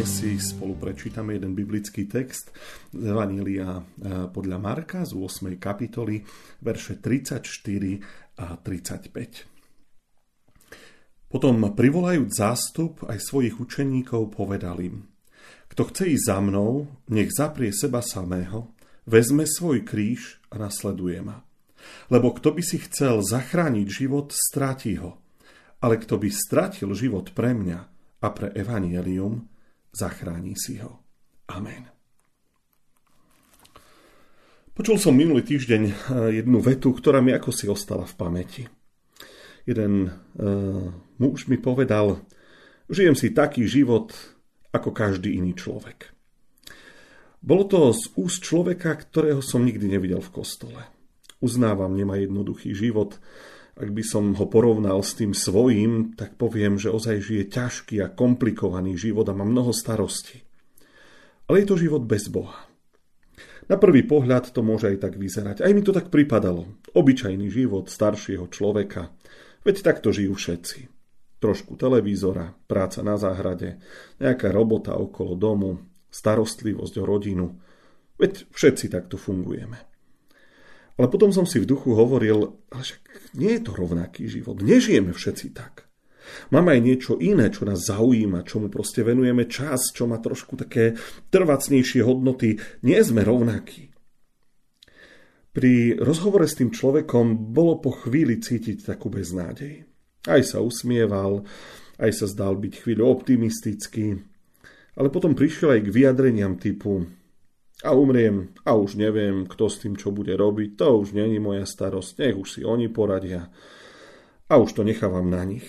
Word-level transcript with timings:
dnes 0.00 0.24
si 0.24 0.40
spolu 0.40 0.80
prečítame 0.80 1.36
jeden 1.36 1.52
biblický 1.52 2.08
text 2.08 2.56
z 2.88 3.04
Evanília 3.04 3.84
podľa 4.32 4.56
Marka 4.56 5.04
z 5.04 5.12
8. 5.12 5.60
kapitoly, 5.60 6.24
verše 6.64 7.04
34 7.04 7.44
a 8.40 8.56
35. 8.56 11.28
Potom 11.28 11.60
privolajúc 11.76 12.32
zástup 12.32 13.04
aj 13.12 13.20
svojich 13.20 13.60
učeníkov 13.60 14.32
povedal 14.32 14.80
im, 14.80 15.04
kto 15.68 15.92
chce 15.92 16.16
ísť 16.16 16.32
za 16.32 16.40
mnou, 16.40 16.88
nech 17.12 17.28
zaprie 17.36 17.68
seba 17.68 18.00
samého, 18.00 18.72
vezme 19.04 19.44
svoj 19.44 19.84
kríž 19.84 20.40
a 20.48 20.56
nasleduje 20.56 21.20
ma. 21.20 21.44
Lebo 22.08 22.32
kto 22.32 22.56
by 22.56 22.64
si 22.64 22.80
chcel 22.88 23.20
zachrániť 23.20 23.84
život, 23.84 24.32
stráti 24.32 24.96
ho. 24.96 25.20
Ale 25.84 26.00
kto 26.00 26.16
by 26.16 26.32
stratil 26.32 26.88
život 26.96 27.36
pre 27.36 27.52
mňa, 27.52 28.00
a 28.20 28.28
pre 28.36 28.52
evanielium 28.52 29.48
zachráni 29.94 30.54
si 30.54 30.78
ho. 30.80 31.02
Amen. 31.50 31.90
Počul 34.70 34.96
som 34.96 35.12
minulý 35.12 35.44
týždeň 35.44 35.82
eh, 35.84 35.94
jednu 36.40 36.62
vetu, 36.62 36.94
ktorá 36.94 37.20
mi 37.20 37.34
ako 37.34 37.50
si 37.52 37.66
ostala 37.68 38.06
v 38.06 38.16
pamäti. 38.16 38.64
Jeden 39.68 40.08
uh, 40.08 40.88
muž 41.20 41.46
mi 41.46 41.60
povedal, 41.60 42.24
žijem 42.88 43.12
si 43.12 43.30
taký 43.30 43.68
život 43.68 44.16
ako 44.72 44.90
každý 44.90 45.36
iný 45.36 45.52
človek. 45.52 46.16
Bolo 47.44 47.64
to 47.68 47.92
z 47.92 48.08
úst 48.16 48.40
človeka, 48.40 48.96
ktorého 48.96 49.44
som 49.44 49.64
nikdy 49.64 49.84
nevidel 49.88 50.24
v 50.24 50.32
kostole. 50.32 50.80
Uznávam, 51.44 51.92
nemá 51.92 52.16
jednoduchý 52.20 52.72
život, 52.72 53.20
ak 53.80 53.90
by 53.96 54.04
som 54.04 54.36
ho 54.36 54.46
porovnal 54.46 55.00
s 55.00 55.16
tým 55.16 55.32
svojím, 55.32 56.12
tak 56.14 56.36
poviem, 56.36 56.76
že 56.76 56.92
ozaj 56.92 57.16
žije 57.24 57.44
ťažký 57.48 57.96
a 58.04 58.12
komplikovaný 58.12 59.00
život 59.00 59.24
a 59.26 59.34
má 59.34 59.48
mnoho 59.48 59.72
starostí. 59.72 60.44
Ale 61.50 61.64
je 61.64 61.66
to 61.66 61.80
život 61.80 62.04
bez 62.06 62.30
Boha. 62.30 62.70
Na 63.66 63.78
prvý 63.78 64.06
pohľad 64.06 64.54
to 64.54 64.62
môže 64.62 64.86
aj 64.86 64.98
tak 65.02 65.14
vyzerať. 65.18 65.62
Aj 65.62 65.70
mi 65.74 65.82
to 65.82 65.90
tak 65.90 66.10
pripadalo. 66.10 66.78
Obyčajný 66.94 67.50
život 67.50 67.90
staršieho 67.90 68.46
človeka. 68.50 69.14
Veď 69.66 69.82
takto 69.82 70.14
žijú 70.14 70.38
všetci. 70.38 70.90
Trošku 71.42 71.74
televízora, 71.74 72.54
práca 72.70 73.02
na 73.02 73.18
záhrade, 73.18 73.82
nejaká 74.20 74.52
robota 74.52 74.94
okolo 74.94 75.34
domu, 75.34 75.82
starostlivosť 76.12 76.94
o 77.00 77.04
rodinu. 77.06 77.46
Veď 78.18 78.46
všetci 78.52 78.92
takto 78.92 79.16
fungujeme. 79.16 79.89
Ale 81.00 81.08
potom 81.08 81.32
som 81.32 81.48
si 81.48 81.56
v 81.56 81.64
duchu 81.64 81.96
hovoril, 81.96 82.60
ale 82.68 82.82
však 82.84 83.32
nie 83.40 83.56
je 83.56 83.64
to 83.64 83.72
rovnaký 83.72 84.28
život. 84.28 84.60
Nežijeme 84.60 85.16
všetci 85.16 85.56
tak. 85.56 85.88
Máme 86.52 86.76
aj 86.76 86.80
niečo 86.84 87.16
iné, 87.16 87.48
čo 87.48 87.64
nás 87.64 87.88
zaujíma, 87.88 88.44
čomu 88.44 88.68
proste 88.68 89.00
venujeme 89.00 89.48
čas, 89.48 89.96
čo 89.96 90.04
má 90.04 90.20
trošku 90.20 90.60
také 90.60 91.00
trvacnejšie 91.32 92.04
hodnoty. 92.04 92.60
Nie 92.84 93.00
sme 93.00 93.24
rovnakí. 93.24 93.88
Pri 95.56 95.96
rozhovore 95.96 96.44
s 96.44 96.60
tým 96.60 96.68
človekom 96.68 97.48
bolo 97.48 97.80
po 97.80 97.96
chvíli 97.96 98.36
cítiť 98.36 98.84
takú 98.84 99.08
beznádej. 99.08 99.88
Aj 100.28 100.44
sa 100.44 100.60
usmieval, 100.60 101.48
aj 101.96 102.12
sa 102.12 102.28
zdal 102.28 102.60
byť 102.60 102.76
chvíľu 102.76 103.08
optimistický, 103.08 104.20
ale 105.00 105.08
potom 105.08 105.32
prišiel 105.32 105.80
aj 105.80 105.80
k 105.88 105.94
vyjadreniam 105.96 106.60
typu 106.60 107.08
a 107.80 107.96
umriem 107.96 108.52
a 108.64 108.76
už 108.76 109.00
neviem, 109.00 109.48
kto 109.48 109.72
s 109.72 109.80
tým 109.80 109.96
čo 109.96 110.12
bude 110.12 110.36
robiť, 110.36 110.76
to 110.76 111.00
už 111.00 111.16
není 111.16 111.40
moja 111.40 111.64
starosť, 111.64 112.20
nech 112.20 112.36
už 112.36 112.48
si 112.48 112.60
oni 112.64 112.92
poradia 112.92 113.48
a 114.50 114.54
už 114.58 114.76
to 114.76 114.82
nechávam 114.84 115.30
na 115.30 115.42
nich. 115.46 115.64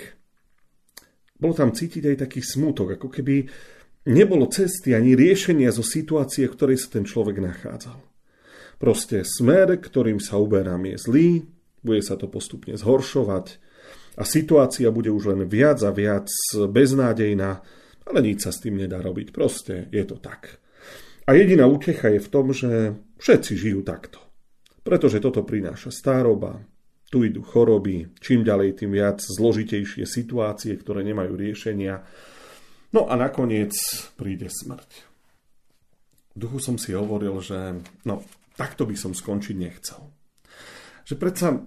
Bolo 1.42 1.58
tam 1.58 1.74
cítiť 1.74 2.04
aj 2.14 2.18
taký 2.28 2.42
smútok, 2.44 3.00
ako 3.00 3.08
keby 3.10 3.50
nebolo 4.12 4.46
cesty 4.50 4.94
ani 4.94 5.18
riešenia 5.18 5.74
zo 5.74 5.82
situácie, 5.82 6.46
v 6.46 6.54
ktorej 6.54 6.78
sa 6.78 7.00
ten 7.00 7.06
človek 7.08 7.42
nachádzal. 7.42 7.98
Proste 8.82 9.22
smer, 9.22 9.78
ktorým 9.78 10.18
sa 10.18 10.42
uberám, 10.42 10.82
je 10.90 10.98
zlý, 10.98 11.30
bude 11.86 12.02
sa 12.02 12.18
to 12.18 12.30
postupne 12.30 12.74
zhoršovať 12.78 13.46
a 14.18 14.26
situácia 14.26 14.90
bude 14.90 15.10
už 15.14 15.34
len 15.34 15.46
viac 15.46 15.82
a 15.86 15.94
viac 15.94 16.30
beznádejná, 16.54 17.52
ale 18.06 18.20
nič 18.22 18.46
sa 18.46 18.52
s 18.54 18.62
tým 18.62 18.82
nedá 18.82 19.02
robiť. 19.02 19.30
Proste 19.30 19.90
je 19.94 20.04
to 20.06 20.18
tak. 20.18 20.62
A 21.32 21.40
jediná 21.40 21.64
útecha 21.64 22.12
je 22.12 22.20
v 22.20 22.28
tom, 22.28 22.52
že 22.52 22.92
všetci 23.24 23.56
žijú 23.56 23.88
takto. 23.88 24.20
Pretože 24.84 25.24
toto 25.24 25.48
prináša 25.48 25.88
staroba, 25.88 26.60
tu 27.08 27.24
idú 27.24 27.40
choroby, 27.40 28.12
čím 28.20 28.44
ďalej 28.44 28.84
tým 28.84 28.92
viac 28.92 29.24
zložitejšie 29.24 30.04
situácie, 30.04 30.76
ktoré 30.76 31.08
nemajú 31.08 31.40
riešenia. 31.40 32.04
No 32.92 33.08
a 33.08 33.16
nakoniec 33.16 33.72
príde 34.20 34.52
smrť. 34.52 35.08
V 36.36 36.48
duchu 36.52 36.60
som 36.60 36.76
si 36.76 36.92
hovoril, 36.92 37.40
že 37.40 37.80
no, 38.04 38.28
takto 38.60 38.84
by 38.84 39.00
som 39.00 39.16
skončiť 39.16 39.56
nechcel. 39.56 40.04
Že 41.08 41.16
predsa 41.16 41.64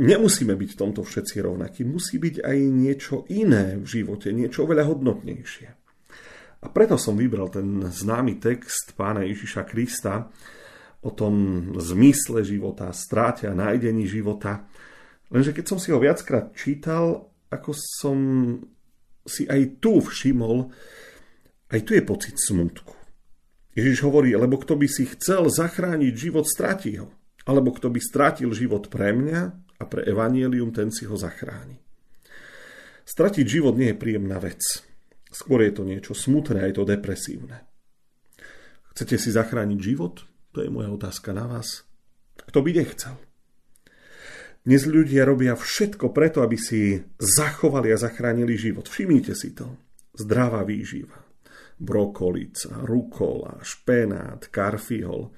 nemusíme 0.00 0.56
byť 0.56 0.70
v 0.72 0.80
tomto 0.88 1.04
všetci 1.04 1.36
rovnakí. 1.44 1.84
Musí 1.84 2.16
byť 2.16 2.48
aj 2.48 2.58
niečo 2.64 3.28
iné 3.28 3.76
v 3.76 3.84
živote, 3.84 4.32
niečo 4.32 4.64
oveľa 4.64 4.88
hodnotnejšie. 4.88 5.81
A 6.62 6.70
preto 6.70 6.94
som 6.94 7.18
vybral 7.18 7.50
ten 7.50 7.82
známy 7.90 8.38
text 8.38 8.94
pána 8.94 9.26
Ježiša 9.26 9.66
Krista 9.66 10.30
o 11.02 11.10
tom 11.10 11.66
zmysle 11.74 12.46
života, 12.46 12.94
stráte 12.94 13.50
a 13.50 13.58
nájdení 13.58 14.06
života. 14.06 14.70
Lenže 15.34 15.50
keď 15.50 15.64
som 15.66 15.78
si 15.82 15.90
ho 15.90 15.98
viackrát 15.98 16.54
čítal, 16.54 17.26
ako 17.50 17.74
som 17.74 18.18
si 19.26 19.50
aj 19.50 19.82
tu 19.82 19.98
všimol, 19.98 20.70
aj 21.74 21.80
tu 21.82 21.98
je 21.98 22.02
pocit 22.06 22.38
smutku. 22.38 22.94
Ježiš 23.74 24.04
hovorí, 24.06 24.36
lebo 24.36 24.60
kto 24.60 24.78
by 24.78 24.86
si 24.86 25.08
chcel 25.08 25.48
zachrániť 25.48 26.12
život, 26.14 26.44
stratí 26.44 27.00
ho. 27.00 27.10
Alebo 27.42 27.74
kto 27.74 27.90
by 27.90 27.98
strátil 27.98 28.54
život 28.54 28.86
pre 28.86 29.10
mňa 29.10 29.40
a 29.80 29.84
pre 29.88 30.06
evanielium, 30.06 30.70
ten 30.70 30.94
si 30.94 31.08
ho 31.08 31.18
zachráni. 31.18 31.80
Stratiť 33.02 33.46
život 33.48 33.74
nie 33.74 33.90
je 33.90 33.98
príjemná 33.98 34.38
vec. 34.38 34.91
Skôr 35.32 35.64
je 35.64 35.72
to 35.72 35.88
niečo 35.88 36.12
smutné, 36.12 36.68
je 36.68 36.76
to 36.76 36.84
depresívne. 36.84 37.64
Chcete 38.92 39.16
si 39.16 39.32
zachrániť 39.32 39.80
život? 39.80 40.28
To 40.52 40.60
je 40.60 40.68
moja 40.68 40.92
otázka 40.92 41.32
na 41.32 41.48
vás. 41.48 41.88
Kto 42.36 42.60
by 42.60 42.70
nechcel? 42.76 43.16
Dnes 44.62 44.84
ľudia 44.84 45.24
robia 45.24 45.56
všetko 45.56 46.12
preto, 46.12 46.44
aby 46.44 46.60
si 46.60 47.00
zachovali 47.16 47.90
a 47.90 47.98
zachránili 47.98 48.54
život. 48.60 48.86
Všimnite 48.86 49.32
si 49.32 49.56
to. 49.56 49.74
Zdravá 50.12 50.62
výživa. 50.68 51.16
Brokolica, 51.80 52.84
rukola, 52.84 53.58
špenát, 53.64 54.52
karfihol. 54.52 55.32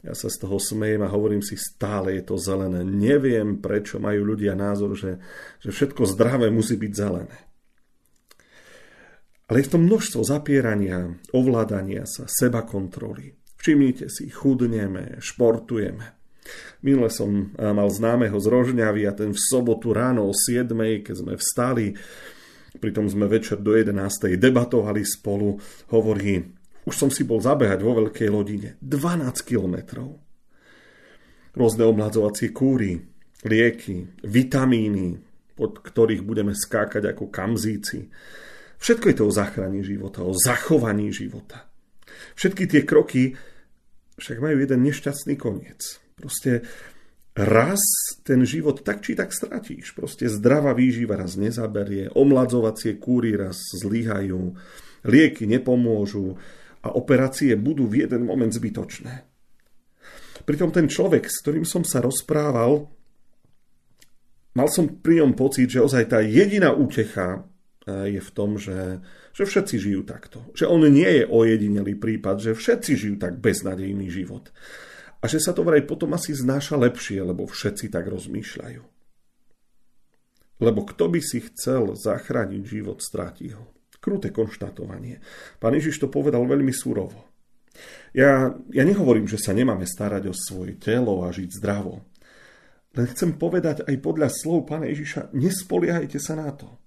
Ja 0.00 0.14
sa 0.14 0.30
z 0.30 0.46
toho 0.46 0.62
smejem 0.62 1.02
a 1.02 1.12
hovorím 1.12 1.42
si, 1.42 1.58
stále 1.58 2.16
je 2.16 2.24
to 2.24 2.38
zelené. 2.38 2.86
Neviem, 2.86 3.58
prečo 3.58 3.98
majú 3.98 4.32
ľudia 4.32 4.54
názor, 4.54 4.94
že, 4.94 5.18
že 5.58 5.74
všetko 5.74 6.06
zdravé 6.06 6.48
musí 6.48 6.78
byť 6.78 6.92
zelené. 6.94 7.36
Ale 9.44 9.60
je 9.60 9.68
v 9.68 9.72
tom 9.76 9.82
množstvo 9.84 10.24
zapierania, 10.24 11.20
ovládania 11.36 12.08
sa, 12.08 12.24
seba 12.24 12.64
kontroly. 12.64 13.36
Všimnite 13.60 14.08
si, 14.08 14.32
chudneme, 14.32 15.20
športujeme. 15.20 16.16
Minule 16.84 17.08
som 17.08 17.52
eh, 17.52 17.72
mal 17.72 17.88
známeho 17.88 18.36
z 18.36 18.46
Rožňavy 18.48 19.04
a 19.08 19.12
ten 19.16 19.32
v 19.32 19.40
sobotu 19.40 19.92
ráno 19.92 20.28
o 20.28 20.32
7, 20.32 20.68
keď 21.00 21.14
sme 21.16 21.32
vstali, 21.36 21.96
pritom 22.80 23.08
sme 23.08 23.28
večer 23.28 23.60
do 23.60 23.76
11. 23.76 24.36
debatovali 24.36 25.04
spolu, 25.04 25.60
hovorí, 25.92 26.44
už 26.84 26.94
som 26.96 27.08
si 27.08 27.24
bol 27.24 27.40
zabehať 27.40 27.80
vo 27.80 27.96
veľkej 27.96 28.28
lodine, 28.28 28.76
12 28.84 29.44
kilometrov. 29.44 30.20
Rôzne 31.56 31.84
omladzovacie 31.88 32.52
kúry, 32.52 33.00
lieky, 33.44 34.20
vitamíny, 34.24 35.16
pod 35.54 35.80
ktorých 35.80 36.20
budeme 36.26 36.52
skákať 36.52 37.14
ako 37.14 37.30
kamzíci 37.30 38.10
Všetko 38.78 39.06
je 39.10 39.16
to 39.16 39.24
o 39.28 39.32
záchrane 39.32 39.80
života, 39.80 40.22
o 40.22 40.32
zachovaní 40.34 41.10
života. 41.10 41.66
Všetky 42.34 42.64
tie 42.70 42.82
kroky 42.82 43.34
však 44.18 44.38
majú 44.38 44.56
jeden 44.62 44.80
nešťastný 44.86 45.34
koniec. 45.34 45.98
Proste 46.14 46.62
raz 47.34 47.82
ten 48.22 48.46
život 48.46 48.86
tak 48.86 49.02
či 49.02 49.18
tak 49.18 49.34
stratíš. 49.34 49.94
Proste 49.98 50.30
zdravá 50.30 50.70
výživa 50.72 51.18
raz 51.18 51.34
nezaberie, 51.34 52.14
omladzovacie 52.14 52.98
kúry 53.02 53.34
raz 53.34 53.58
zlyhajú, 53.74 54.54
Lieky 55.04 55.44
nepomôžu 55.44 56.40
a 56.80 56.88
operácie 56.96 57.52
budú 57.60 57.84
v 57.84 58.08
jeden 58.08 58.24
moment 58.24 58.48
zbytočné. 58.48 59.28
Pritom 60.44 60.72
ten 60.72 60.88
človek, 60.88 61.28
s 61.28 61.40
ktorým 61.44 61.64
som 61.64 61.84
sa 61.84 62.00
rozprával, 62.00 62.88
mal 64.56 64.68
som 64.68 64.88
pri 64.88 65.24
ňom 65.24 65.32
pocit, 65.36 65.72
že 65.72 65.84
ozaj 65.84 66.04
tá 66.08 66.20
jediná 66.24 66.72
útecha 66.72 67.44
je 67.84 68.20
v 68.20 68.30
tom, 68.32 68.56
že, 68.56 69.04
že 69.36 69.44
všetci 69.44 69.76
žijú 69.76 70.02
takto. 70.08 70.44
Že 70.56 70.72
on 70.72 70.82
nie 70.88 71.08
je 71.20 71.24
ojedinelý 71.28 72.00
prípad, 72.00 72.40
že 72.40 72.56
všetci 72.56 72.92
žijú 72.96 73.16
tak 73.20 73.40
beznadejný 73.40 74.08
život. 74.08 74.48
A 75.20 75.28
že 75.28 75.40
sa 75.40 75.56
to 75.56 75.64
vraj 75.64 75.84
potom 75.84 76.12
asi 76.12 76.36
znáša 76.36 76.76
lepšie, 76.76 77.20
lebo 77.24 77.48
všetci 77.48 77.88
tak 77.88 78.08
rozmýšľajú. 78.08 78.82
Lebo 80.60 80.80
kto 80.84 81.04
by 81.12 81.20
si 81.20 81.44
chcel 81.44 81.96
zachrániť 81.96 82.62
život, 82.64 83.00
stráti 83.00 83.52
ho. 83.52 83.72
Kruté 84.04 84.28
konštatovanie. 84.28 85.24
Pán 85.56 85.72
Ježiš 85.72 86.04
to 86.04 86.12
povedal 86.12 86.44
veľmi 86.44 86.72
súrovo. 86.76 87.24
Ja, 88.12 88.52
ja 88.70 88.84
nehovorím, 88.84 89.26
že 89.26 89.40
sa 89.40 89.56
nemáme 89.56 89.88
starať 89.88 90.30
o 90.30 90.34
svoje 90.36 90.76
telo 90.76 91.24
a 91.24 91.32
žiť 91.32 91.50
zdravo. 91.56 92.04
Len 92.94 93.06
chcem 93.10 93.34
povedať 93.34 93.82
aj 93.88 93.96
podľa 93.98 94.30
slov 94.30 94.70
pána 94.70 94.86
Ježiša, 94.86 95.34
nespoliehajte 95.34 96.20
sa 96.22 96.38
na 96.38 96.52
to. 96.54 96.83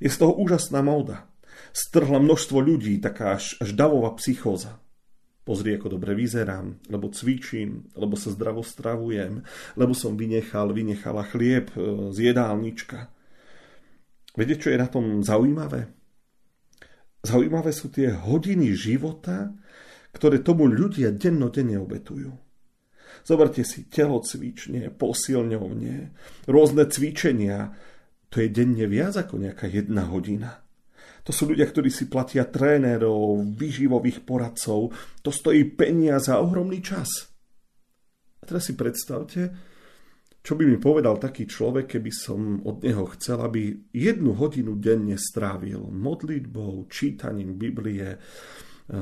Je 0.00 0.08
z 0.08 0.16
toho 0.16 0.34
úžasná 0.40 0.80
móda. 0.80 1.28
Strhla 1.70 2.18
množstvo 2.18 2.58
ľudí, 2.58 2.98
taká 2.98 3.36
až, 3.38 3.54
až 3.60 3.76
davová 3.76 4.16
psychóza. 4.18 4.80
Pozri, 5.44 5.76
ako 5.76 5.96
dobre 5.96 6.16
vyzerám, 6.16 6.80
lebo 6.88 7.12
cvičím, 7.12 7.92
lebo 7.96 8.16
sa 8.16 8.32
zdravo 8.32 8.64
stravujem, 8.64 9.44
lebo 9.76 9.92
som 9.96 10.16
vynechal, 10.16 10.72
vynechala 10.72 11.24
chlieb 11.28 11.72
e, 11.74 12.10
z 12.12 12.32
jedálnička. 12.32 13.08
Viete, 14.36 14.56
čo 14.56 14.68
je 14.70 14.78
na 14.78 14.88
tom 14.88 15.20
zaujímavé? 15.20 15.90
Zaujímavé 17.20 17.70
sú 17.74 17.92
tie 17.92 18.14
hodiny 18.14 18.72
života, 18.72 19.52
ktoré 20.16 20.40
tomu 20.40 20.70
ľudia 20.70 21.12
dennodenne 21.12 21.76
obetujú. 21.76 22.32
Zoberte 23.26 23.66
si 23.66 23.84
telocvične, 23.90 24.88
posilňovne, 24.96 25.94
rôzne 26.48 26.84
cvičenia. 26.88 27.76
To 28.30 28.36
je 28.38 28.48
denne 28.48 28.86
viac 28.86 29.18
ako 29.18 29.42
nejaká 29.42 29.66
jedna 29.66 30.06
hodina. 30.06 30.62
To 31.26 31.34
sú 31.34 31.50
ľudia, 31.52 31.68
ktorí 31.68 31.90
si 31.92 32.08
platia 32.08 32.48
trénerov, 32.48 33.42
vyživových 33.58 34.24
poradcov. 34.24 34.94
To 35.20 35.30
stojí 35.30 35.76
peniaze 35.76 36.32
a 36.32 36.40
ohromný 36.40 36.80
čas. 36.80 37.10
A 38.40 38.42
teraz 38.48 38.70
si 38.70 38.74
predstavte, 38.78 39.52
čo 40.40 40.56
by 40.56 40.64
mi 40.64 40.80
povedal 40.80 41.20
taký 41.20 41.44
človek, 41.44 41.98
keby 41.98 42.10
som 42.14 42.64
od 42.64 42.80
neho 42.80 43.04
chcel, 43.18 43.44
aby 43.44 43.92
jednu 43.92 44.32
hodinu 44.32 44.80
denne 44.80 45.20
strávil 45.20 45.92
modlitbou, 45.92 46.88
čítaním 46.88 47.60
Biblie, 47.60 48.16
eh, 48.16 49.00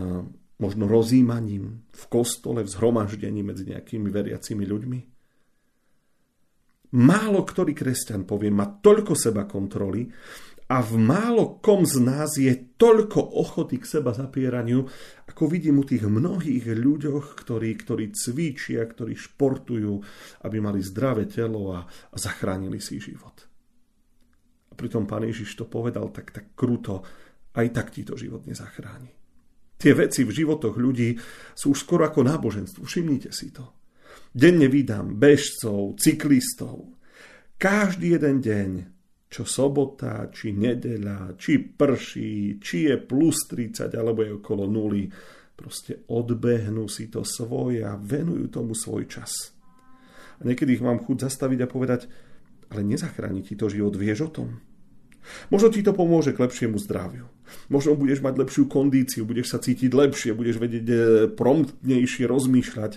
možno 0.58 0.84
rozímaním 0.90 1.86
v 1.94 2.04
kostole, 2.10 2.66
v 2.66 2.72
zhromaždení 2.74 3.46
medzi 3.46 3.70
nejakými 3.70 4.10
veriacimi 4.10 4.66
ľuďmi? 4.66 5.17
Málo 6.88 7.44
ktorý 7.44 7.76
kresťan, 7.76 8.24
povie, 8.24 8.48
má 8.48 8.64
toľko 8.64 9.12
seba 9.12 9.44
kontroly, 9.44 10.08
a 10.68 10.84
v 10.84 11.00
málo 11.00 11.64
kom 11.64 11.88
z 11.88 11.96
nás 11.96 12.36
je 12.36 12.52
toľko 12.52 13.40
ochoty 13.40 13.80
k 13.80 13.88
seba 13.88 14.12
zapieraniu, 14.12 14.84
ako 15.24 15.48
vidím 15.48 15.80
u 15.80 15.84
tých 15.88 16.04
mnohých 16.04 16.68
ľuďoch, 16.76 17.40
ktorí, 17.40 17.72
ktorí 17.72 18.12
cvičia, 18.12 18.84
ktorí 18.84 19.16
športujú, 19.16 19.96
aby 20.44 20.56
mali 20.60 20.84
zdravé 20.84 21.24
telo 21.24 21.72
a, 21.72 21.88
a 21.88 22.16
zachránili 22.20 22.84
si 22.84 23.00
život. 23.00 23.48
A 24.68 24.76
pritom 24.76 25.08
pán 25.08 25.24
Ježiš 25.24 25.56
to 25.56 25.64
povedal 25.64 26.12
tak, 26.12 26.36
tak 26.36 26.52
kruto, 26.52 27.00
aj 27.56 27.66
tak 27.72 27.88
ti 27.88 28.04
to 28.04 28.20
život 28.20 28.44
nezachráni. 28.44 29.08
Tie 29.80 29.96
veci 29.96 30.20
v 30.28 30.36
životoch 30.36 30.76
ľudí 30.76 31.16
sú 31.56 31.72
už 31.72 31.80
skoro 31.80 32.04
ako 32.04 32.28
náboženstvo, 32.28 32.84
všimnite 32.84 33.32
si 33.32 33.56
to. 33.56 33.77
Denne 34.32 34.68
vydám 34.68 35.16
bežcov, 35.16 35.96
cyklistov. 35.98 36.94
Každý 37.58 38.14
jeden 38.14 38.38
deň 38.38 38.70
čo 39.28 39.44
sobota, 39.44 40.32
či 40.32 40.56
nedeľa, 40.56 41.36
či 41.36 41.60
prší, 41.60 42.56
či 42.56 42.88
je 42.88 42.96
plus 42.96 43.44
30 43.44 43.92
alebo 43.92 44.24
je 44.24 44.32
okolo 44.40 44.64
nuly. 44.64 45.04
Proste 45.52 46.08
odbehnú 46.08 46.88
si 46.88 47.12
to 47.12 47.26
svoje 47.28 47.84
a 47.84 47.98
venujú 48.00 48.48
tomu 48.48 48.72
svoj 48.72 49.04
čas. 49.04 49.52
A 50.38 50.46
niekedy 50.46 50.78
ich 50.78 50.84
mám 50.84 51.02
chuť 51.02 51.28
zastaviť 51.28 51.58
a 51.66 51.68
povedať, 51.68 52.00
ale 52.72 52.86
nezachráni 52.86 53.44
ti 53.44 53.58
to 53.58 53.68
život, 53.68 53.92
vieš 53.98 54.30
o 54.30 54.30
tom? 54.32 54.48
Možno 55.52 55.68
ti 55.68 55.84
to 55.84 55.92
pomôže 55.92 56.32
k 56.32 56.40
lepšiemu 56.40 56.80
zdraviu. 56.80 57.28
Možno 57.68 57.98
budeš 57.98 58.24
mať 58.24 58.38
lepšiu 58.38 58.64
kondíciu, 58.64 59.28
budeš 59.28 59.52
sa 59.52 59.58
cítiť 59.60 59.92
lepšie, 59.92 60.32
budeš 60.32 60.56
vedieť 60.56 60.86
e, 60.88 60.96
promptnejšie 61.36 62.24
rozmýšľať. 62.24 62.92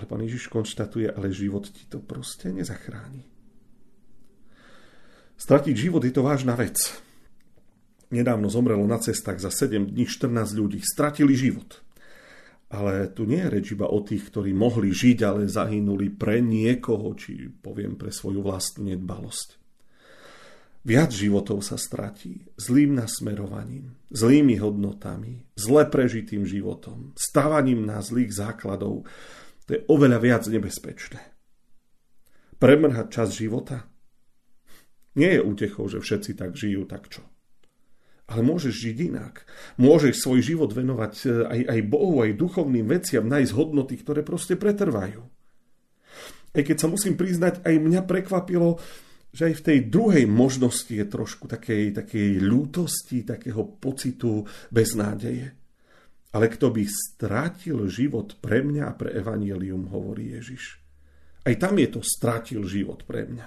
Ale 0.00 0.08
pán 0.08 0.24
Ježiš 0.24 0.48
konštatuje, 0.48 1.12
ale 1.12 1.28
život 1.28 1.68
ti 1.68 1.84
to 1.84 2.00
proste 2.00 2.48
nezachráni. 2.56 3.28
Stratiť 5.36 5.76
život 5.76 6.00
je 6.00 6.08
to 6.08 6.24
vážna 6.24 6.56
vec. 6.56 6.80
Nedávno 8.08 8.48
zomrelo 8.48 8.88
na 8.88 8.96
cestách 8.96 9.44
za 9.44 9.52
7 9.52 9.92
dní 9.92 10.08
14 10.08 10.56
ľudí. 10.56 10.80
Stratili 10.80 11.36
život. 11.36 11.84
Ale 12.72 13.12
tu 13.12 13.28
nie 13.28 13.44
je 13.44 13.52
reč 13.52 13.66
iba 13.76 13.92
o 13.92 14.00
tých, 14.00 14.32
ktorí 14.32 14.56
mohli 14.56 14.88
žiť, 14.88 15.18
ale 15.20 15.52
zahynuli 15.52 16.08
pre 16.16 16.40
niekoho, 16.40 17.12
či 17.12 17.52
poviem 17.60 18.00
pre 18.00 18.08
svoju 18.08 18.40
vlastnú 18.40 18.88
nedbalosť. 18.88 19.60
Viac 20.80 21.12
životov 21.12 21.60
sa 21.60 21.76
stratí 21.76 22.40
zlým 22.56 22.96
nasmerovaním, 22.96 24.00
zlými 24.16 24.56
hodnotami, 24.64 25.44
zle 25.52 25.84
prežitým 25.84 26.48
životom, 26.48 27.12
stávaním 27.20 27.84
na 27.84 28.00
zlých 28.00 28.32
základov. 28.32 29.04
To 29.70 29.78
je 29.78 29.86
oveľa 29.86 30.18
viac 30.18 30.42
nebezpečné. 30.50 31.22
Premrhať 32.58 33.06
čas 33.06 33.38
života? 33.38 33.86
Nie 35.14 35.38
je 35.38 35.46
útechou, 35.46 35.86
že 35.86 36.02
všetci 36.02 36.34
tak 36.34 36.58
žijú, 36.58 36.90
tak 36.90 37.06
čo? 37.06 37.22
Ale 38.26 38.42
môžeš 38.42 38.74
žiť 38.74 38.96
inak. 39.14 39.46
Môžeš 39.78 40.26
svoj 40.26 40.42
život 40.42 40.74
venovať 40.74 41.14
e, 41.22 41.26
aj, 41.46 41.60
aj 41.70 41.80
Bohu, 41.86 42.18
aj 42.18 42.34
duchovným 42.34 42.90
veciam, 42.90 43.30
nájsť 43.30 43.54
hodnoty, 43.54 43.94
ktoré 44.02 44.26
proste 44.26 44.58
pretrvajú. 44.58 45.22
Aj 46.50 46.62
keď 46.66 46.76
sa 46.82 46.90
musím 46.90 47.14
priznať, 47.14 47.62
aj 47.62 47.74
mňa 47.78 48.02
prekvapilo, 48.10 48.82
že 49.30 49.54
aj 49.54 49.54
v 49.54 49.64
tej 49.70 49.78
druhej 49.86 50.26
možnosti 50.26 50.90
je 50.90 51.06
trošku 51.06 51.46
takej, 51.46 51.94
takej 51.94 52.42
ľútosti, 52.42 53.22
takého 53.22 53.62
pocitu 53.78 54.42
beznádeje. 54.74 55.59
Ale 56.30 56.46
kto 56.46 56.70
by 56.70 56.86
strátil 56.86 57.90
život 57.90 58.38
pre 58.38 58.62
mňa 58.62 58.84
a 58.86 58.94
pre 58.94 59.10
evanielium, 59.10 59.90
hovorí 59.90 60.38
Ježiš. 60.38 60.78
Aj 61.42 61.54
tam 61.58 61.74
je 61.80 61.88
to 61.90 62.00
strátil 62.06 62.62
život 62.68 63.02
pre 63.02 63.26
mňa. 63.26 63.46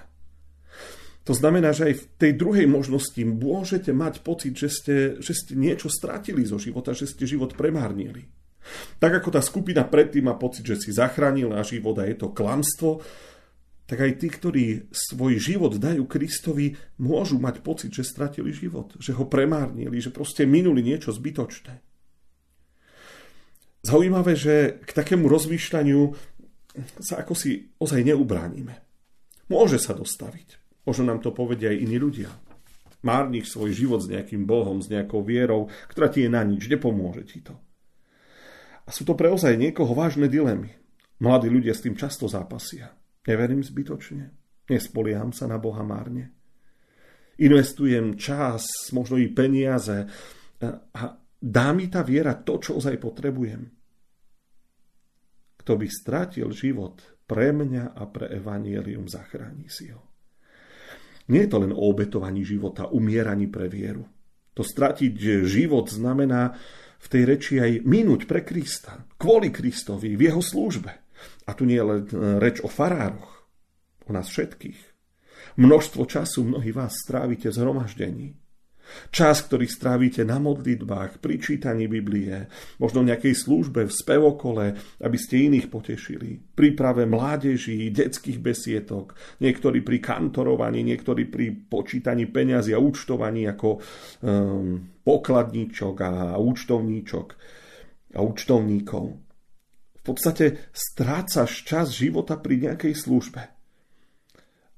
To 1.24 1.32
znamená, 1.32 1.72
že 1.72 1.88
aj 1.88 1.94
v 1.96 2.04
tej 2.20 2.32
druhej 2.36 2.68
možnosti 2.68 3.16
môžete 3.24 3.96
mať 3.96 4.20
pocit, 4.20 4.52
že 4.52 4.68
ste, 4.68 4.96
že 5.24 5.32
ste 5.32 5.56
niečo 5.56 5.88
stratili 5.88 6.44
zo 6.44 6.60
života, 6.60 6.92
že 6.92 7.08
ste 7.08 7.24
život 7.24 7.56
premárnili. 7.56 8.28
Tak 9.00 9.24
ako 9.24 9.28
tá 9.32 9.40
skupina 9.40 9.88
predtým 9.88 10.28
má 10.28 10.36
pocit, 10.36 10.68
že 10.68 10.76
si 10.76 10.92
zachránil 10.92 11.48
náš 11.48 11.80
život 11.80 11.96
a 11.96 12.04
je 12.04 12.16
to 12.20 12.32
klamstvo, 12.36 13.00
tak 13.84 14.00
aj 14.00 14.12
tí, 14.16 14.28
ktorí 14.32 14.64
svoj 14.92 15.36
život 15.36 15.76
dajú 15.76 16.08
Kristovi, 16.08 16.72
môžu 17.00 17.36
mať 17.36 17.60
pocit, 17.60 17.92
že 17.92 18.04
stratili 18.04 18.52
život, 18.52 18.96
že 18.96 19.12
ho 19.12 19.28
premárnili, 19.28 20.00
že 20.00 20.08
proste 20.08 20.48
minuli 20.48 20.80
niečo 20.80 21.12
zbytočné. 21.12 21.93
Zaujímavé, 23.84 24.32
že 24.32 24.80
k 24.80 24.90
takému 24.96 25.28
rozmýšľaniu 25.28 26.00
sa 27.04 27.20
ako 27.20 27.36
si 27.36 27.68
ozaj 27.76 28.00
neubránime. 28.00 28.80
Môže 29.52 29.76
sa 29.76 29.92
dostaviť. 29.92 30.80
Možno 30.88 31.12
nám 31.12 31.20
to 31.20 31.36
povedia 31.36 31.68
aj 31.68 31.84
iní 31.84 32.00
ľudia. 32.00 32.32
Márniš 33.04 33.52
svoj 33.52 33.76
život 33.76 34.00
s 34.00 34.08
nejakým 34.08 34.48
Bohom, 34.48 34.80
s 34.80 34.88
nejakou 34.88 35.20
vierou, 35.20 35.68
ktorá 35.92 36.08
ti 36.08 36.24
je 36.24 36.32
na 36.32 36.40
nič, 36.40 36.64
nepomôže 36.72 37.28
ti 37.28 37.44
to. 37.44 37.52
A 38.84 38.90
sú 38.92 39.04
to 39.04 39.12
pre 39.12 39.28
ozaj 39.28 39.52
niekoho 39.60 39.92
vážne 39.92 40.32
dilemy. 40.32 40.72
Mladí 41.20 41.52
ľudia 41.52 41.76
s 41.76 41.84
tým 41.84 41.96
často 41.96 42.24
zápasia. 42.24 42.88
Neverím 43.28 43.60
zbytočne. 43.60 44.32
Nespolieham 44.72 45.36
sa 45.36 45.44
na 45.44 45.60
Boha 45.60 45.84
márne. 45.84 46.32
Investujem 47.36 48.16
čas, 48.16 48.64
možno 48.96 49.20
i 49.20 49.28
peniaze 49.28 50.08
a 50.96 51.02
dá 51.44 51.76
mi 51.76 51.92
tá 51.92 52.00
viera 52.00 52.32
to, 52.32 52.56
čo 52.56 52.80
ozaj 52.80 52.96
potrebujem. 52.96 53.68
Kto 55.60 55.72
by 55.76 55.86
strátil 55.92 56.48
život 56.56 57.20
pre 57.28 57.52
mňa 57.52 57.92
a 57.92 58.08
pre 58.08 58.32
evanielium, 58.32 59.04
zachráni 59.08 59.68
si 59.68 59.92
ho. 59.92 60.00
Nie 61.28 61.48
je 61.48 61.50
to 61.52 61.58
len 61.64 61.72
o 61.72 61.84
obetovaní 61.88 62.44
života, 62.44 62.88
umieraní 62.88 63.48
pre 63.48 63.68
vieru. 63.68 64.04
To 64.56 64.60
stratiť 64.60 65.44
život 65.44 65.88
znamená 65.88 66.52
v 67.00 67.06
tej 67.08 67.22
reči 67.24 67.54
aj 67.60 67.84
minúť 67.84 68.28
pre 68.28 68.44
Krista, 68.44 69.04
kvôli 69.16 69.48
Kristovi, 69.52 70.16
v 70.16 70.32
jeho 70.32 70.40
službe. 70.40 70.92
A 71.48 71.50
tu 71.56 71.64
nie 71.64 71.80
je 71.80 71.84
len 71.84 72.00
reč 72.40 72.60
o 72.60 72.68
farároch, 72.68 73.48
o 74.04 74.12
nás 74.12 74.28
všetkých. 74.28 74.80
Množstvo 75.56 76.04
času 76.04 76.44
mnohí 76.44 76.72
vás 76.76 76.92
strávite 76.92 77.48
v 77.48 77.56
zhromaždení. 77.56 78.28
Čas, 79.10 79.42
ktorý 79.46 79.66
strávite 79.66 80.22
na 80.22 80.38
modlitbách, 80.38 81.18
pri 81.18 81.40
čítaní 81.40 81.90
Biblie, 81.90 82.46
možno 82.78 83.02
nejakej 83.02 83.34
službe 83.34 83.86
v 83.88 83.92
spevokole, 83.92 84.64
aby 85.02 85.18
ste 85.18 85.50
iných 85.50 85.68
potešili. 85.68 86.38
Príprave 86.54 87.04
mládeží, 87.08 87.90
detských 87.90 88.38
besietok, 88.38 89.18
niektorí 89.42 89.82
pri 89.82 89.98
kantorovaní, 89.98 90.86
niektorí 90.86 91.28
pri 91.28 91.52
počítaní 91.52 92.30
peňazí 92.30 92.72
a 92.72 92.82
účtovaní 92.82 93.48
ako 93.50 93.68
um, 93.78 93.82
pokladníčok 95.04 95.96
a 96.00 96.12
účtovníčok 96.40 97.26
a 98.14 98.20
účtovníkov. 98.22 99.04
V 99.94 100.02
podstate 100.02 100.70
strácaš 100.70 101.64
čas 101.64 101.90
života 101.92 102.36
pri 102.36 102.70
nejakej 102.70 102.94
službe. 102.94 103.42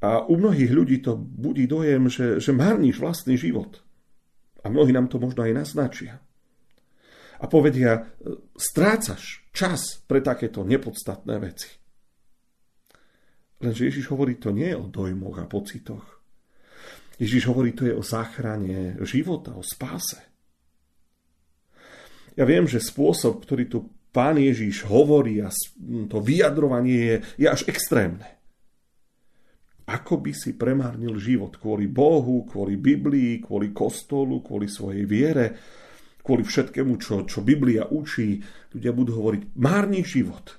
A 0.06 0.22
u 0.28 0.36
mnohých 0.36 0.70
ľudí 0.70 1.00
to 1.02 1.16
budí 1.16 1.66
dojem, 1.66 2.06
že, 2.06 2.38
že 2.38 2.52
marníš 2.52 3.00
vlastný 3.00 3.34
život. 3.34 3.85
A 4.66 4.72
mnohí 4.72 4.90
nám 4.90 5.06
to 5.06 5.22
možno 5.22 5.46
aj 5.46 5.54
naznačia. 5.54 6.18
A 7.38 7.46
povedia, 7.46 8.10
strácaš 8.58 9.46
čas 9.54 10.02
pre 10.10 10.18
takéto 10.18 10.66
nepodstatné 10.66 11.38
veci. 11.38 11.70
Lenže 13.62 13.86
Ježiš 13.86 14.10
hovorí, 14.10 14.42
to 14.42 14.50
nie 14.50 14.74
je 14.74 14.76
o 14.76 14.90
dojmoch 14.90 15.38
a 15.38 15.46
pocitoch. 15.46 16.18
Ježiš 17.22 17.46
hovorí, 17.46 17.72
to 17.78 17.86
je 17.86 17.94
o 17.94 18.02
záchrane 18.02 18.98
života, 19.06 19.54
o 19.54 19.62
spáse. 19.62 20.18
Ja 22.34 22.44
viem, 22.44 22.66
že 22.66 22.82
spôsob, 22.82 23.46
ktorý 23.46 23.64
tu 23.70 23.78
pán 24.10 24.36
Ježiš 24.36 24.84
hovorí 24.84 25.40
a 25.40 25.48
to 26.10 26.18
vyjadrovanie 26.18 26.98
je, 26.98 27.16
je 27.40 27.46
až 27.48 27.64
extrémne 27.70 28.36
ako 29.86 30.18
by 30.18 30.32
si 30.34 30.58
premárnil 30.58 31.14
život 31.22 31.62
kvôli 31.62 31.86
Bohu, 31.86 32.42
kvôli 32.42 32.74
Biblii, 32.74 33.38
kvôli 33.38 33.70
kostolu, 33.70 34.42
kvôli 34.42 34.66
svojej 34.66 35.06
viere, 35.06 35.46
kvôli 36.26 36.42
všetkému, 36.42 36.98
čo, 36.98 37.22
čo 37.22 37.38
Biblia 37.46 37.86
učí. 37.86 38.42
Ľudia 38.74 38.90
budú 38.90 39.14
hovoriť, 39.14 39.54
márni 39.54 40.02
život. 40.02 40.58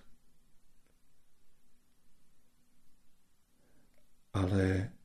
Ale 4.32 4.96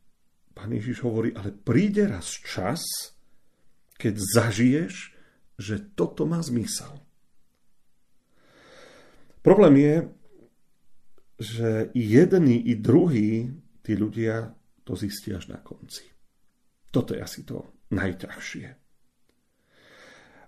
pán 0.54 0.70
Ježiš 0.70 1.02
hovorí, 1.02 1.34
ale 1.34 1.50
príde 1.50 2.06
raz 2.06 2.30
čas, 2.46 2.86
keď 3.98 4.14
zažiješ, 4.22 4.94
že 5.58 5.82
toto 5.98 6.30
má 6.30 6.38
zmysel. 6.38 6.94
Problém 9.42 9.74
je, 9.82 9.96
že 11.42 11.70
i 11.98 12.02
jedni, 12.06 12.62
i 12.62 12.78
druhý 12.78 13.50
tí 13.82 13.98
ľudia 13.98 14.54
to 14.82 14.94
zistia 14.98 15.38
až 15.38 15.50
na 15.52 15.58
konci. 15.62 16.06
Toto 16.90 17.14
je 17.14 17.20
asi 17.22 17.42
to 17.46 17.86
najťažšie. 17.92 18.66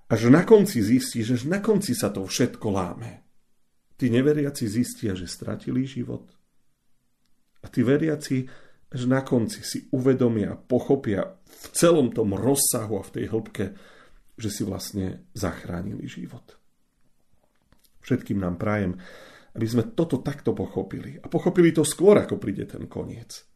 Až 0.05 0.21
na 0.29 0.45
konci 0.45 0.85
zistí, 0.85 1.25
že 1.25 1.49
na 1.49 1.65
konci 1.65 1.97
sa 1.97 2.13
to 2.13 2.23
všetko 2.29 2.69
láme. 2.69 3.25
Tí 3.97 4.13
neveriaci 4.13 4.69
zistia, 4.69 5.17
že 5.17 5.25
stratili 5.25 5.87
život. 5.89 6.29
A 7.65 7.67
tí 7.73 7.81
veriaci 7.81 8.45
až 8.93 9.03
na 9.09 9.25
konci 9.25 9.65
si 9.65 9.89
uvedomia, 9.91 10.55
pochopia 10.55 11.41
v 11.49 11.67
celom 11.73 12.13
tom 12.13 12.37
rozsahu 12.37 13.01
a 13.01 13.07
v 13.07 13.13
tej 13.17 13.27
hĺbke, 13.33 13.65
že 14.37 14.51
si 14.53 14.63
vlastne 14.63 15.27
zachránili 15.33 16.05
život. 16.05 16.59
Všetkým 18.05 18.39
nám 18.45 18.61
prajem, 18.61 19.01
aby 19.55 19.67
sme 19.67 19.95
toto 19.95 20.19
takto 20.19 20.51
pochopili. 20.51 21.23
A 21.23 21.31
pochopili 21.31 21.71
to 21.71 21.87
skôr, 21.87 22.19
ako 22.19 22.43
príde 22.43 22.67
ten 22.67 22.91
koniec. 22.91 23.47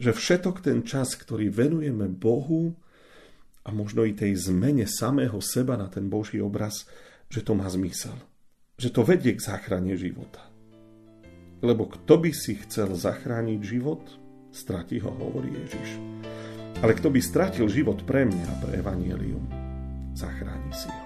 Že 0.00 0.16
všetok 0.16 0.64
ten 0.64 0.82
čas, 0.82 1.14
ktorý 1.14 1.52
venujeme 1.52 2.08
Bohu 2.08 2.72
a 3.64 3.70
možno 3.70 4.08
i 4.08 4.16
tej 4.16 4.36
zmene 4.50 4.88
samého 4.88 5.38
seba 5.44 5.76
na 5.76 5.92
ten 5.92 6.08
Boží 6.08 6.40
obraz, 6.40 6.88
že 7.28 7.44
to 7.44 7.52
má 7.52 7.68
zmysel. 7.68 8.16
Že 8.80 8.88
to 8.90 9.00
vedie 9.04 9.32
k 9.36 9.44
záchrane 9.44 9.94
života. 9.94 10.42
Lebo 11.64 11.88
kto 11.88 12.20
by 12.20 12.30
si 12.32 12.60
chcel 12.60 12.92
zachrániť 12.92 13.60
život, 13.64 14.04
stratí 14.52 15.00
ho, 15.00 15.08
hovorí 15.08 15.48
Ježiš. 15.64 15.88
Ale 16.84 16.92
kto 16.92 17.08
by 17.08 17.20
stratil 17.22 17.70
život 17.70 18.04
pre 18.04 18.28
mňa 18.28 18.50
pre 18.60 18.80
Evangelium, 18.80 19.44
zachráni 20.12 20.72
si 20.74 20.90
ho. 20.90 21.03